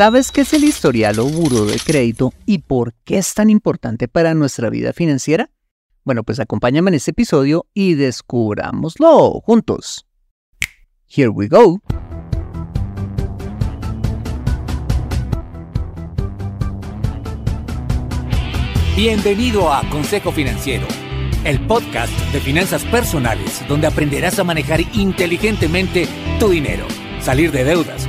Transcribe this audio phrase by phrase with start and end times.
[0.00, 4.08] ¿Sabes qué es el historial o buro de crédito y por qué es tan importante
[4.08, 5.50] para nuestra vida financiera?
[6.04, 10.06] Bueno, pues acompáñame en este episodio y descubrámoslo juntos.
[11.06, 11.82] Here we go.
[18.96, 20.86] Bienvenido a Consejo Financiero,
[21.44, 26.08] el podcast de finanzas personales donde aprenderás a manejar inteligentemente
[26.38, 26.86] tu dinero,
[27.20, 28.08] salir de deudas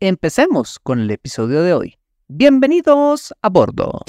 [0.00, 1.98] empecemos con el episodio de hoy.
[2.28, 4.02] Bienvenidos a bordo.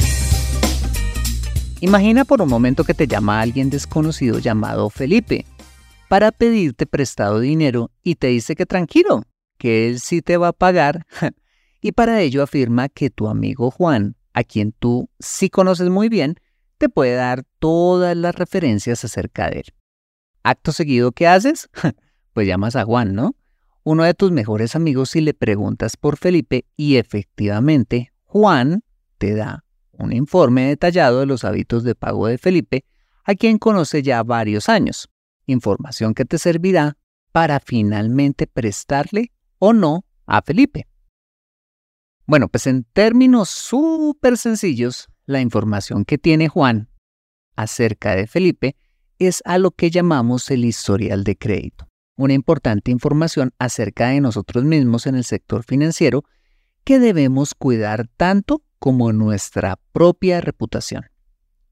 [1.81, 5.45] Imagina por un momento que te llama alguien desconocido llamado Felipe
[6.07, 9.23] para pedirte prestado dinero y te dice que tranquilo,
[9.57, 11.05] que él sí te va a pagar
[11.81, 16.35] y para ello afirma que tu amigo Juan, a quien tú sí conoces muy bien,
[16.77, 19.65] te puede dar todas las referencias acerca de él.
[20.43, 21.69] Acto seguido, ¿qué haces?
[22.33, 23.33] Pues llamas a Juan, ¿no?
[23.85, 28.83] Uno de tus mejores amigos y le preguntas por Felipe y efectivamente Juan
[29.19, 32.83] te da un informe detallado de los hábitos de pago de Felipe,
[33.23, 35.07] a quien conoce ya varios años,
[35.45, 36.97] información que te servirá
[37.31, 40.87] para finalmente prestarle o no a Felipe.
[42.25, 46.89] Bueno, pues en términos súper sencillos, la información que tiene Juan
[47.55, 48.75] acerca de Felipe
[49.19, 54.63] es a lo que llamamos el historial de crédito una importante información acerca de nosotros
[54.63, 56.23] mismos en el sector financiero
[56.83, 61.05] que debemos cuidar tanto como nuestra propia reputación.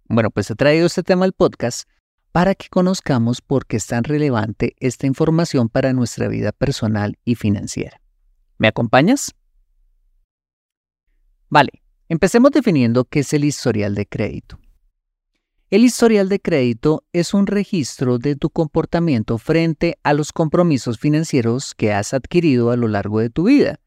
[0.06, 1.88] Bueno, pues he traído este tema al podcast
[2.32, 7.36] para que conozcamos por qué es tan relevante esta información para nuestra vida personal y
[7.36, 8.02] financiera.
[8.58, 9.36] ¿Me acompañas?
[11.50, 14.60] Vale, empecemos definiendo qué es el historial de crédito.
[15.74, 21.74] El historial de crédito es un registro de tu comportamiento frente a los compromisos financieros
[21.74, 23.80] que has adquirido a lo largo de tu vida,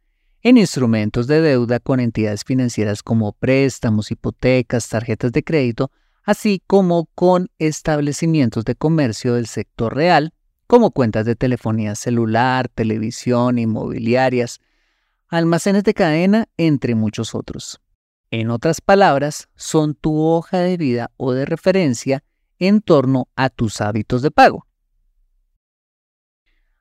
[0.43, 5.93] en instrumentos de deuda con entidades financieras como préstamos, hipotecas, tarjetas de crédito,
[6.25, 10.35] así como con establecimientos de comercio del sector real,
[10.67, 14.59] como cuentas de telefonía celular, televisión, inmobiliarias,
[15.29, 17.81] almacenes de cadena, entre muchos otros.
[18.31, 22.25] En otras palabras, son tu hoja de vida o de referencia
[22.59, 24.67] en torno a tus hábitos de pago.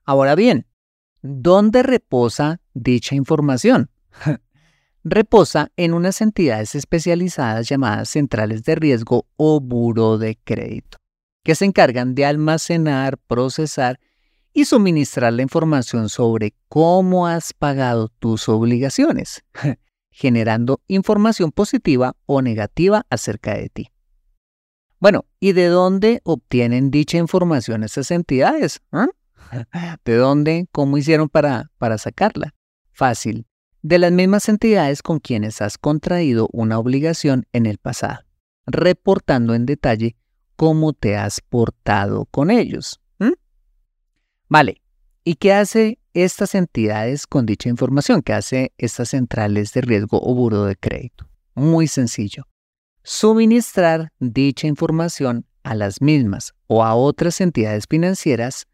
[0.03, 0.67] Ahora bien,
[1.21, 3.89] ¿dónde reposa dicha información?
[5.03, 10.97] reposa en unas entidades especializadas llamadas centrales de riesgo o buro de crédito,
[11.43, 13.99] que se encargan de almacenar, procesar
[14.51, 19.43] y suministrar la información sobre cómo has pagado tus obligaciones.
[20.15, 23.91] generando información positiva o negativa acerca de ti.
[24.97, 28.81] Bueno, ¿y de dónde obtienen dicha información esas entidades?
[28.93, 29.09] ¿Ah?
[30.05, 30.67] ¿De dónde?
[30.71, 32.55] ¿Cómo hicieron para, para sacarla?
[32.93, 33.45] Fácil.
[33.81, 38.21] De las mismas entidades con quienes has contraído una obligación en el pasado,
[38.65, 40.15] reportando en detalle
[40.55, 43.01] cómo te has portado con ellos.
[44.47, 44.81] Vale,
[45.25, 48.23] ¿y qué hace estas entidades con dicha información?
[48.23, 51.27] ¿Qué hace estas centrales de riesgo o buro de crédito?
[51.53, 52.47] Muy sencillo.
[53.03, 58.65] Suministrar dicha información a las mismas o a otras entidades financieras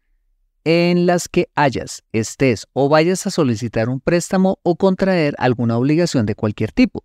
[0.64, 6.24] en las que hayas, estés o vayas a solicitar un préstamo o contraer alguna obligación
[6.24, 7.04] de cualquier tipo.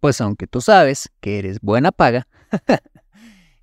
[0.00, 2.26] Pues aunque tú sabes que eres buena paga,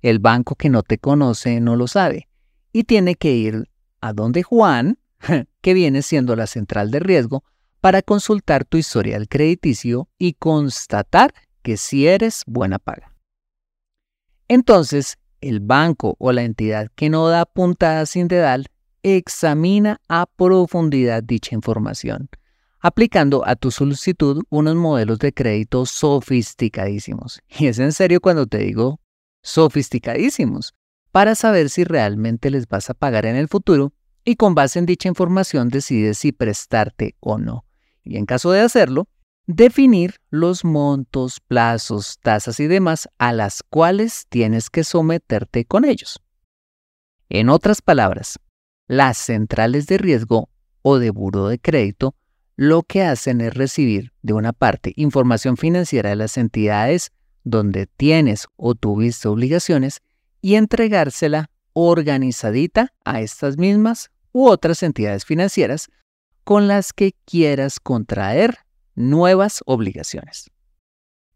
[0.02, 2.28] el banco que no te conoce no lo sabe
[2.72, 3.68] y tiene que ir
[4.00, 4.98] a donde Juan,
[5.60, 7.44] que viene siendo la central de riesgo,
[7.80, 13.14] para consultar tu historial crediticio y constatar que si eres buena paga.
[14.48, 18.66] Entonces, el banco o la entidad que no da puntada sin dedal
[19.02, 22.30] examina a profundidad dicha información,
[22.80, 27.40] aplicando a tu solicitud unos modelos de crédito sofisticadísimos.
[27.58, 29.00] Y es en serio cuando te digo
[29.42, 30.74] sofisticadísimos,
[31.12, 33.92] para saber si realmente les vas a pagar en el futuro
[34.24, 37.64] y con base en dicha información decides si prestarte o no.
[38.02, 39.08] Y en caso de hacerlo,
[39.46, 46.22] definir los montos, plazos, tasas y demás a las cuales tienes que someterte con ellos.
[47.28, 48.38] En otras palabras,
[48.86, 50.48] las centrales de riesgo
[50.82, 52.14] o de buro de crédito
[52.56, 57.12] lo que hacen es recibir de una parte información financiera de las entidades
[57.42, 60.00] donde tienes o tuviste obligaciones
[60.40, 65.88] y entregársela organizadita a estas mismas u otras entidades financieras
[66.42, 68.58] con las que quieras contraer
[68.94, 70.50] nuevas obligaciones.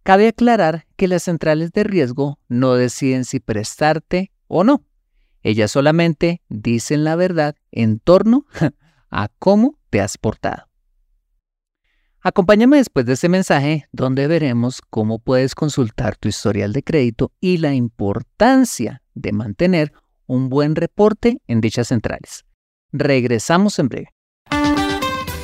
[0.03, 4.85] Cabe aclarar que las centrales de riesgo no deciden si prestarte o no.
[5.43, 8.45] Ellas solamente dicen la verdad en torno
[9.11, 10.67] a cómo te has portado.
[12.21, 17.59] Acompáñame después de este mensaje donde veremos cómo puedes consultar tu historial de crédito y
[17.59, 19.93] la importancia de mantener
[20.27, 22.45] un buen reporte en dichas centrales.
[22.93, 24.09] Regresamos en breve.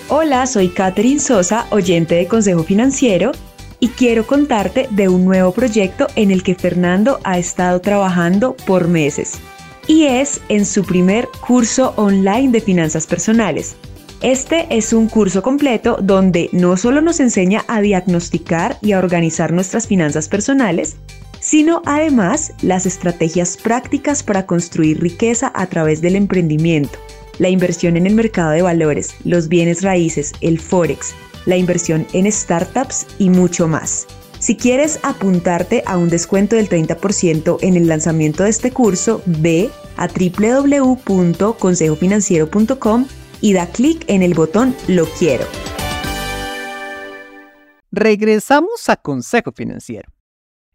[0.08, 3.32] Hola, soy Catherine Sosa, oyente de Consejo Financiero,
[3.80, 8.88] y quiero contarte de un nuevo proyecto en el que Fernando ha estado trabajando por
[8.88, 9.40] meses
[9.86, 13.76] y es en su primer curso online de finanzas personales.
[14.22, 19.52] Este es un curso completo donde no solo nos enseña a diagnosticar y a organizar
[19.52, 20.96] nuestras finanzas personales,
[21.40, 26.98] sino además las estrategias prácticas para construir riqueza a través del emprendimiento,
[27.38, 31.12] la inversión en el mercado de valores, los bienes raíces, el forex,
[31.46, 34.06] la inversión en startups y mucho más.
[34.38, 39.70] Si quieres apuntarte a un descuento del 30% en el lanzamiento de este curso, ve
[39.96, 43.06] a www.consejofinanciero.com
[43.40, 45.46] y da clic en el botón Lo quiero.
[47.90, 50.14] Regresamos a Consejo Financiero.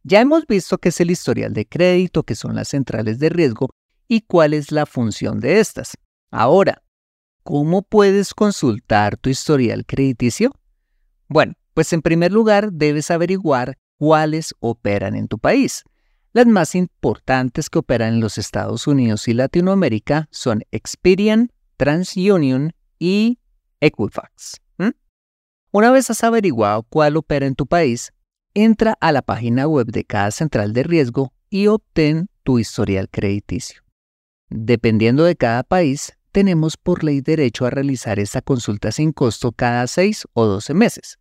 [0.04, 3.70] Ya hemos visto qué es el historial de crédito, qué son las centrales de riesgo
[4.08, 5.98] y cuál es la función de estas.
[6.32, 6.84] Ahora,
[7.44, 10.52] ¿cómo puedes consultar tu historial crediticio?
[11.28, 15.84] Bueno, pues en primer lugar debes averiguar cuáles operan en tu país.
[16.32, 23.40] Las más importantes que operan en los Estados Unidos y Latinoamérica son Experian, TransUnion y
[23.80, 24.62] Equifax.
[25.72, 28.12] Una vez has averiguado cuál opera en tu país,
[28.56, 33.84] entra a la página web de cada central de riesgo y obtén tu historial crediticio.
[34.50, 39.86] Dependiendo de cada país, tenemos por ley derecho a realizar esta consulta sin costo cada
[39.86, 41.20] 6 o 12 meses.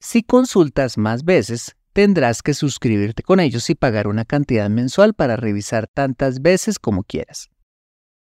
[0.00, 5.36] Si consultas más veces, tendrás que suscribirte con ellos y pagar una cantidad mensual para
[5.36, 7.48] revisar tantas veces como quieras.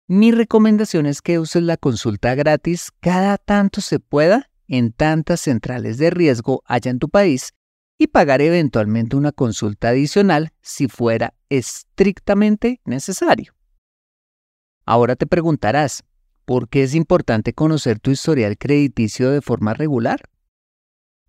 [0.07, 5.97] Mi recomendación es que uses la consulta gratis cada tanto se pueda en tantas centrales
[5.97, 7.51] de riesgo haya en tu país
[7.97, 13.53] y pagar eventualmente una consulta adicional si fuera estrictamente necesario.
[14.85, 16.05] Ahora te preguntarás,
[16.49, 20.19] ¿por qué es importante conocer tu historial crediticio de forma regular?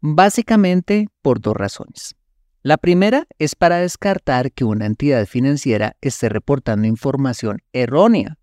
[0.00, 2.16] Básicamente por dos razones.
[2.62, 8.38] La primera es para descartar que una entidad financiera esté reportando información errónea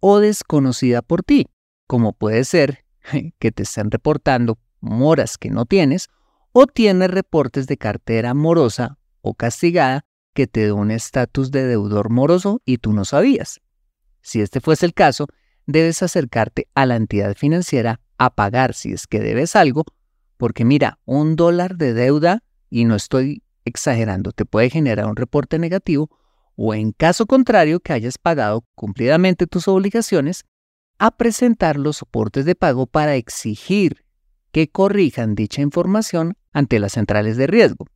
[0.00, 1.48] o desconocida por ti,
[1.86, 2.86] como puede ser
[3.38, 6.08] que te estén reportando moras que no tienes
[6.52, 12.08] o tienes reportes de cartera morosa o castigada que te da un estatus de deudor
[12.08, 13.60] moroso y tú no sabías.
[14.22, 15.26] Si este fuese el caso,
[15.66, 19.84] debes acercarte a la entidad financiera a pagar si es que debes algo
[20.36, 25.58] porque mira, un dólar de deuda, y no estoy exagerando, te puede generar un reporte
[25.58, 26.10] negativo
[26.56, 30.44] o en caso contrario que hayas pagado cumplidamente tus obligaciones,
[30.98, 34.04] a presentar los soportes de pago para exigir
[34.52, 37.86] que corrijan dicha información ante las centrales de riesgo.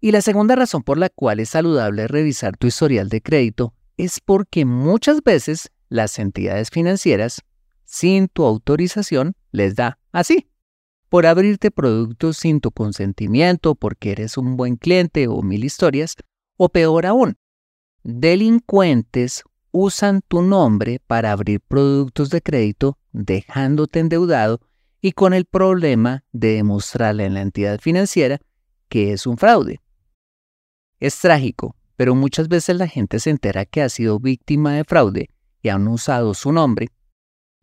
[0.00, 4.20] Y la segunda razón por la cual es saludable revisar tu historial de crédito es
[4.20, 7.42] porque muchas veces las entidades financieras,
[7.84, 10.48] sin tu autorización, les da así,
[11.08, 16.16] por abrirte productos sin tu consentimiento, porque eres un buen cliente o mil historias,
[16.56, 17.36] o peor aún,
[18.02, 24.60] delincuentes usan tu nombre para abrir productos de crédito dejándote endeudado
[25.00, 28.40] y con el problema de demostrarle a la entidad financiera
[28.88, 29.80] que es un fraude.
[31.00, 35.28] Es trágico, pero muchas veces la gente se entera que ha sido víctima de fraude
[35.64, 36.88] y han usado su nombre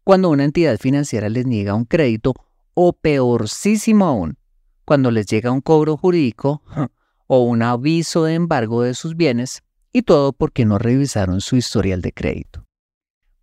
[0.04, 2.34] cuando una entidad financiera les niega un crédito
[2.74, 4.38] o peorcísimo aún,
[4.84, 6.64] cuando les llega un cobro jurídico
[7.28, 9.62] o un aviso de embargo de sus bienes
[9.94, 12.66] y todo porque no revisaron su historial de crédito.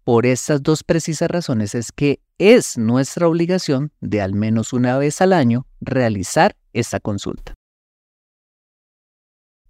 [0.02, 5.20] Por estas dos precisas razones es que es nuestra obligación de al menos una vez
[5.20, 7.54] al año realizar esta consulta.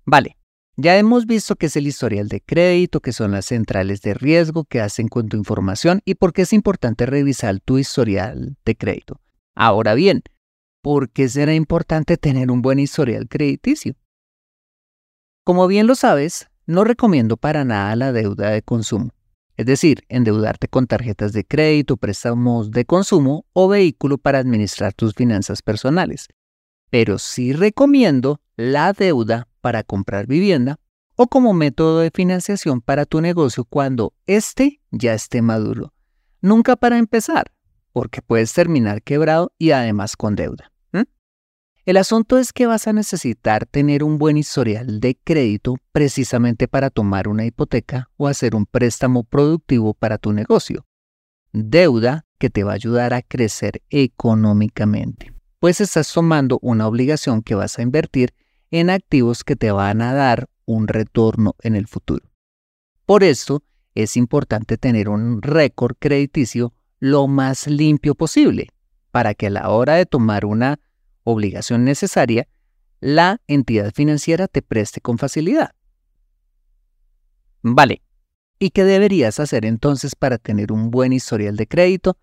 [0.07, 0.38] Vale,
[0.79, 4.65] ya hemos visto qué es el historial de crédito, qué son las centrales de riesgo
[4.65, 9.21] que hacen con tu información y por qué es importante revisar tu historial de crédito.
[9.55, 10.23] Ahora bien,
[10.83, 13.95] ¿por qué será importante tener un buen historial crediticio?
[15.45, 19.13] Como bien lo sabes, no recomiendo para nada la deuda de consumo
[19.59, 25.15] es decir, endeudarte con tarjetas de crédito, préstamos de consumo o vehículo para administrar tus
[25.15, 26.29] finanzas personales.
[26.91, 30.81] Pero sí recomiendo la deuda para comprar vivienda
[31.15, 35.93] o como método de financiación para tu negocio cuando éste ya esté maduro.
[36.41, 37.53] Nunca para empezar,
[37.93, 40.73] porque puedes terminar quebrado y además con deuda.
[41.85, 46.89] El asunto es que vas a necesitar tener un buen historial de crédito precisamente para
[46.89, 50.87] tomar una hipoteca o hacer un préstamo productivo para tu negocio.
[51.53, 57.55] Deuda que te va a ayudar a crecer económicamente, pues estás tomando una obligación que
[57.55, 58.33] vas a invertir
[58.71, 62.29] en activos que te van a dar un retorno en el futuro.
[63.07, 63.63] Por esto,
[63.95, 68.69] es importante tener un récord crediticio lo más limpio posible,
[69.11, 70.79] para que a la hora de tomar una
[71.25, 72.49] obligación necesaria,
[73.01, 75.75] la entidad financiera te preste con facilidad.
[77.63, 78.03] Vale,
[78.59, 82.19] ¿y qué deberías hacer entonces para tener un buen historial de crédito?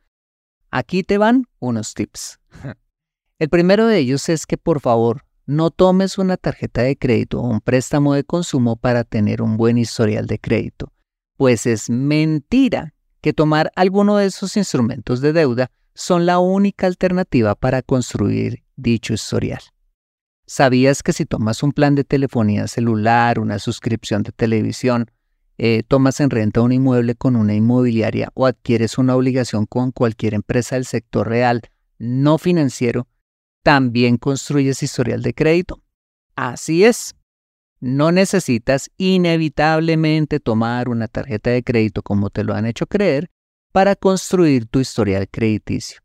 [0.71, 2.39] Aquí te van unos tips.
[3.39, 7.47] El primero de ellos es que por favor no tomes una tarjeta de crédito o
[7.47, 10.91] un préstamo de consumo para tener un buen historial de crédito,
[11.37, 17.55] pues es mentira que tomar alguno de esos instrumentos de deuda son la única alternativa
[17.55, 19.61] para construir dicho historial.
[20.47, 25.09] ¿Sabías que si tomas un plan de telefonía celular, una suscripción de televisión,
[25.57, 30.33] eh, tomas en renta un inmueble con una inmobiliaria o adquieres una obligación con cualquier
[30.33, 31.61] empresa del sector real
[31.97, 33.07] no financiero,
[33.65, 35.81] también construyes historial de crédito?
[36.35, 37.15] Así es.
[37.79, 43.31] No necesitas inevitablemente tomar una tarjeta de crédito como te lo han hecho creer
[43.71, 45.99] para construir tu historial crediticio.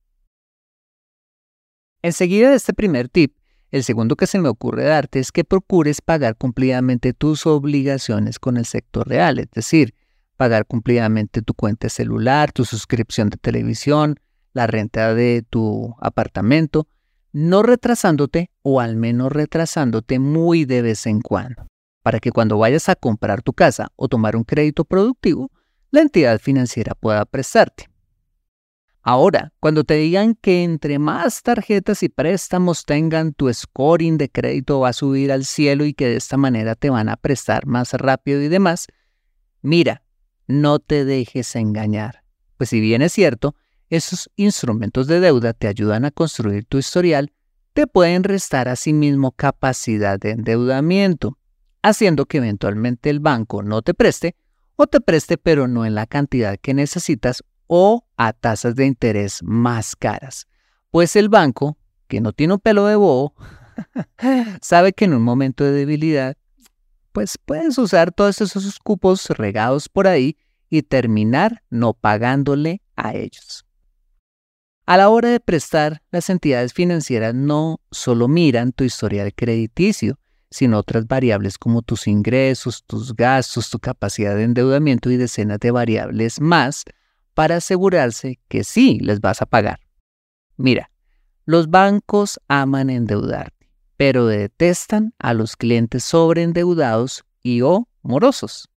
[2.00, 3.37] Enseguida de este primer tip,
[3.71, 8.57] el segundo que se me ocurre darte es que procures pagar cumplidamente tus obligaciones con
[8.57, 9.95] el sector real, es decir,
[10.38, 14.19] pagar cumplidamente tu cuenta celular, tu suscripción de televisión,
[14.55, 16.88] la renta de tu apartamento,
[17.33, 21.67] no retrasándote o al menos retrasándote muy de vez en cuando,
[22.03, 25.51] para que cuando vayas a comprar tu casa o tomar un crédito productivo,
[25.91, 27.89] la entidad financiera pueda prestarte.
[29.03, 34.81] Ahora, cuando te digan que entre más tarjetas y préstamos tengan, tu scoring de crédito
[34.81, 37.95] va a subir al cielo y que de esta manera te van a prestar más
[37.95, 38.89] rápido y demás,
[39.63, 40.03] mira,
[40.47, 42.25] no te dejes engañar.
[42.59, 43.55] Pues si bien es cierto,
[43.91, 47.33] esos instrumentos de deuda te ayudan a construir tu historial,
[47.73, 51.37] te pueden restar asimismo capacidad de endeudamiento,
[51.83, 54.37] haciendo que eventualmente el banco no te preste
[54.77, 59.43] o te preste pero no en la cantidad que necesitas o a tasas de interés
[59.43, 60.47] más caras.
[60.91, 61.77] Pues el banco,
[62.09, 63.35] que no tiene un pelo de bobo,
[64.63, 66.37] sabe que en un momento de debilidad,
[67.13, 70.37] pues puedes usar todos esos cupos regados por ahí
[70.69, 73.65] y terminar no pagándole a ellos.
[74.91, 80.19] A la hora de prestar, las entidades financieras no solo miran tu historial crediticio,
[80.51, 85.71] sino otras variables como tus ingresos, tus gastos, tu capacidad de endeudamiento y decenas de
[85.71, 86.83] variables más
[87.35, 89.79] para asegurarse que sí les vas a pagar.
[90.57, 90.91] Mira,
[91.45, 98.69] los bancos aman endeudarte, pero detestan a los clientes sobreendeudados y o morosos.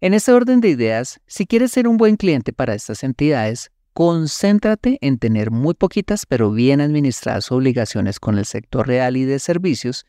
[0.00, 4.98] En ese orden de ideas, si quieres ser un buen cliente para estas entidades, concéntrate
[5.00, 10.06] en tener muy poquitas pero bien administradas obligaciones con el sector real y de servicios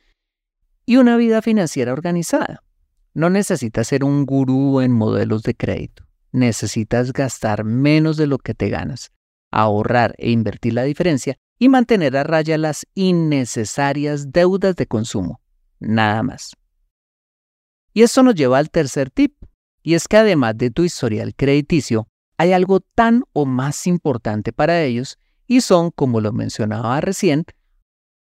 [0.85, 2.63] y una vida financiera organizada.
[3.13, 6.03] No necesitas ser un gurú en modelos de crédito.
[6.31, 9.11] Necesitas gastar menos de lo que te ganas,
[9.51, 15.41] ahorrar e invertir la diferencia y mantener a raya las innecesarias deudas de consumo.
[15.79, 16.55] Nada más.
[17.93, 19.35] Y esto nos lleva al tercer tip,
[19.83, 24.81] y es que además de tu historial crediticio, hay algo tan o más importante para
[24.81, 27.45] ellos y son, como lo mencionaba recién,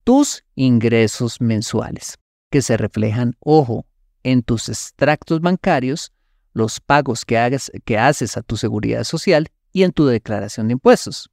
[0.04, 2.18] tus ingresos mensuales,
[2.50, 3.86] que se reflejan, ojo,
[4.24, 6.12] en tus extractos bancarios,
[6.54, 10.74] los pagos que, hagas, que haces a tu seguridad social y en tu declaración de
[10.74, 11.30] impuestos.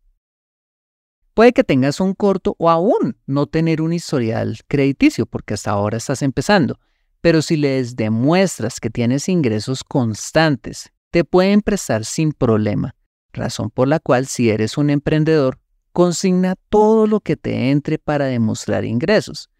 [1.34, 5.96] Puede que tengas un corto o aún no tener un historial crediticio porque hasta ahora
[5.96, 6.78] estás empezando,
[7.20, 12.94] pero si les demuestras que tienes ingresos constantes, te pueden prestar sin problema,
[13.32, 15.58] razón por la cual si eres un emprendedor,
[15.92, 19.50] consigna todo lo que te entre para demostrar ingresos.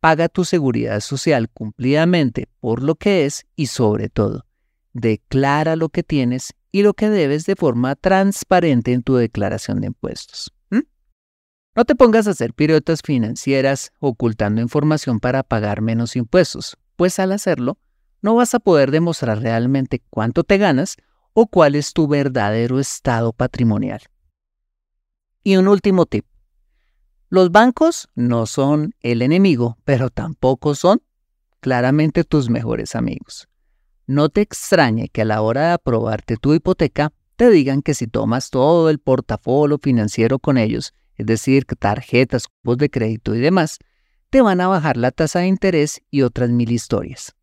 [0.00, 4.46] Paga tu seguridad social cumplidamente por lo que es y sobre todo,
[4.92, 9.88] declara lo que tienes y lo que debes de forma transparente en tu declaración de
[9.88, 10.52] impuestos.
[11.76, 17.32] No te pongas a hacer piruetas financieras ocultando información para pagar menos impuestos, pues al
[17.32, 17.76] hacerlo,
[18.26, 20.96] no vas a poder demostrar realmente cuánto te ganas
[21.32, 24.00] o cuál es tu verdadero estado patrimonial.
[25.44, 26.26] Y un último tip.
[27.28, 31.02] Los bancos no son el enemigo, pero tampoco son
[31.60, 33.46] claramente tus mejores amigos.
[34.08, 38.08] No te extrañe que a la hora de aprobarte tu hipoteca te digan que si
[38.08, 43.78] tomas todo el portafolio financiero con ellos, es decir, tarjetas, cupos de crédito y demás,
[44.30, 47.36] te van a bajar la tasa de interés y otras mil historias.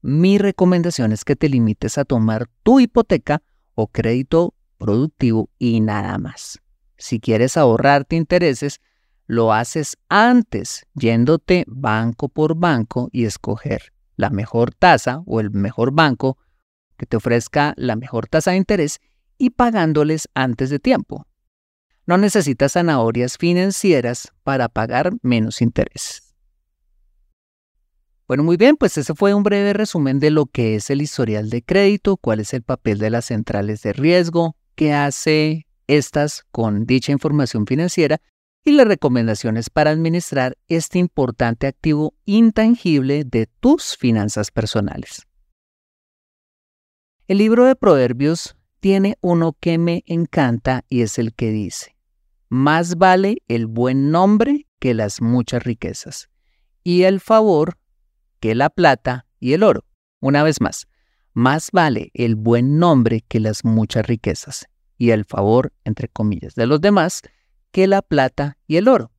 [0.00, 3.42] Mi recomendación es que te limites a tomar tu hipoteca
[3.74, 6.60] o crédito productivo y nada más.
[6.96, 8.80] Si quieres ahorrarte intereses,
[9.26, 15.92] lo haces antes, yéndote banco por banco y escoger la mejor tasa o el mejor
[15.92, 16.38] banco
[16.96, 19.00] que te ofrezca la mejor tasa de interés
[19.36, 21.26] y pagándoles antes de tiempo.
[22.06, 26.27] No necesitas zanahorias financieras para pagar menos intereses.
[28.28, 31.48] Bueno, muy bien, pues ese fue un breve resumen de lo que es el historial
[31.48, 36.84] de crédito, cuál es el papel de las centrales de riesgo, qué hace estas con
[36.84, 38.20] dicha información financiera
[38.66, 45.26] y las recomendaciones para administrar este importante activo intangible de tus finanzas personales.
[47.28, 51.96] El libro de Proverbios tiene uno que me encanta y es el que dice,
[52.50, 56.28] más vale el buen nombre que las muchas riquezas,
[56.84, 57.78] y el favor
[58.40, 59.84] que la plata y el oro.
[60.20, 60.86] Una vez más,
[61.32, 66.66] más vale el buen nombre que las muchas riquezas, y el favor, entre comillas, de
[66.66, 67.22] los demás
[67.70, 69.12] que la plata y el oro.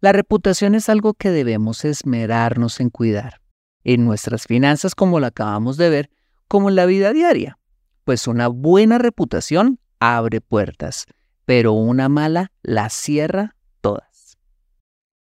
[0.00, 3.40] La reputación es algo que debemos esmerarnos en cuidar,
[3.84, 6.10] en nuestras finanzas como lo acabamos de ver,
[6.48, 7.58] como en la vida diaria,
[8.04, 11.06] pues una buena reputación abre puertas,
[11.44, 13.54] pero una mala la cierra.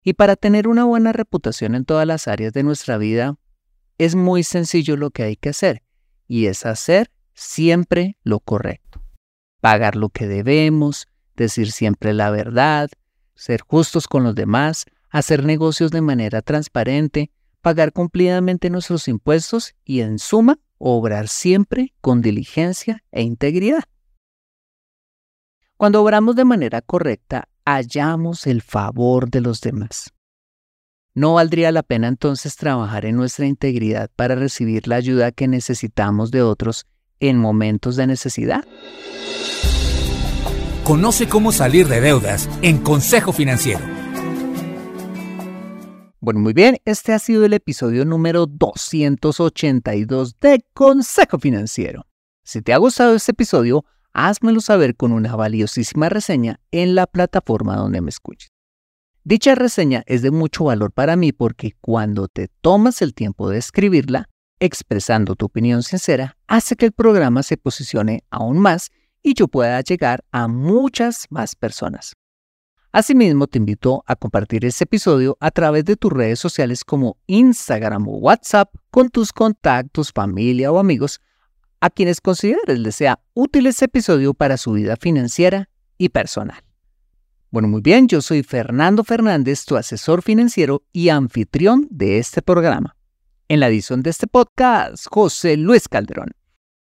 [0.03, 3.35] Y para tener una buena reputación en todas las áreas de nuestra vida,
[3.97, 5.83] es muy sencillo lo que hay que hacer,
[6.27, 9.03] y es hacer siempre lo correcto.
[9.59, 12.89] Pagar lo que debemos, decir siempre la verdad,
[13.35, 20.01] ser justos con los demás, hacer negocios de manera transparente, pagar cumplidamente nuestros impuestos y,
[20.01, 23.83] en suma, obrar siempre con diligencia e integridad.
[25.77, 30.13] Cuando obramos de manera correcta, hallamos el favor de los demás.
[31.13, 36.31] ¿No valdría la pena entonces trabajar en nuestra integridad para recibir la ayuda que necesitamos
[36.31, 36.85] de otros
[37.19, 38.63] en momentos de necesidad?
[40.85, 43.81] Conoce cómo salir de deudas en Consejo Financiero.
[46.19, 52.05] Bueno, muy bien, este ha sido el episodio número 282 de Consejo Financiero.
[52.43, 57.75] Si te ha gustado este episodio, házmelo saber con una valiosísima reseña en la plataforma
[57.75, 58.49] donde me escuches.
[59.23, 63.59] Dicha reseña es de mucho valor para mí porque cuando te tomas el tiempo de
[63.59, 68.89] escribirla, expresando tu opinión sincera, hace que el programa se posicione aún más
[69.21, 72.13] y yo pueda llegar a muchas más personas.
[72.91, 78.07] Asimismo, te invito a compartir este episodio a través de tus redes sociales como Instagram
[78.07, 81.21] o WhatsApp con tus contactos, familia o amigos
[81.81, 85.67] a quienes consideres les sea útil este episodio para su vida financiera
[85.97, 86.63] y personal.
[87.49, 92.95] Bueno, muy bien, yo soy Fernando Fernández, tu asesor financiero y anfitrión de este programa.
[93.49, 96.31] En la edición de este podcast, José Luis Calderón.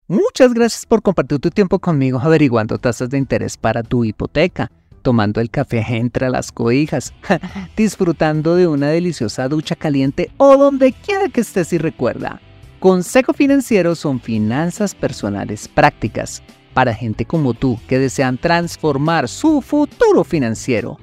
[0.07, 4.70] Muchas gracias por compartir tu tiempo conmigo averiguando tasas de interés para tu hipoteca,
[5.03, 7.14] tomando el café entre las cobijas,
[7.76, 12.42] disfrutando de una deliciosa ducha caliente o donde quiera que estés y recuerda.
[12.81, 20.25] Consejo Financiero son finanzas personales prácticas para gente como tú que desean transformar su futuro
[20.25, 20.97] financiero.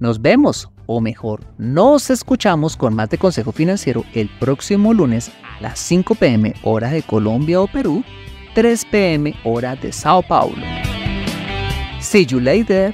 [0.00, 5.60] Nos vemos, o mejor, nos escuchamos con más de Consejo Financiero el próximo lunes a
[5.60, 8.02] las 5 pm hora de Colombia o Perú,
[8.56, 10.64] 3 pm hora de Sao Paulo.
[12.00, 12.92] See you later.